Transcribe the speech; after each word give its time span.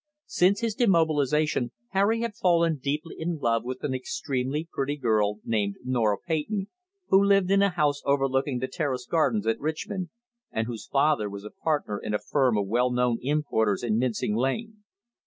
Since 0.25 0.61
his 0.61 0.73
demobilization 0.73 1.71
Harry 1.89 2.21
had 2.21 2.33
fallen 2.33 2.77
deeply 2.77 3.17
in 3.19 3.37
love 3.37 3.63
with 3.63 3.83
an 3.83 3.93
extremely 3.93 4.67
pretty 4.73 4.97
girl 4.97 5.39
named 5.43 5.75
Norah 5.83 6.17
Peyton, 6.17 6.69
who 7.09 7.23
lived 7.23 7.51
in 7.51 7.61
a 7.61 7.69
house 7.69 8.01
overlooking 8.03 8.57
the 8.57 8.67
Terrace 8.67 9.05
Gardens 9.05 9.45
at 9.45 9.59
Richmond, 9.59 10.09
and 10.51 10.65
whose 10.65 10.87
father 10.87 11.29
was 11.29 11.47
partner 11.63 11.99
in 11.99 12.15
a 12.15 12.17
firm 12.19 12.57
of 12.57 12.65
well 12.65 12.89
known 12.89 13.19
importers 13.21 13.83
in 13.83 13.99
Mincing 13.99 14.35
Lane. 14.35 14.83